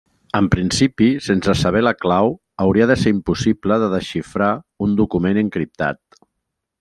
En 0.37 0.45
principi, 0.53 1.09
sense 1.25 1.55
saber 1.59 1.83
la 1.83 1.93
clau, 2.05 2.31
hauria 2.65 2.87
de 2.93 2.97
ser 3.03 3.13
impossible 3.19 3.77
de 3.87 3.91
desxifrar 3.95 4.51
un 4.87 4.97
document 5.05 5.43
encriptat. 5.47 6.03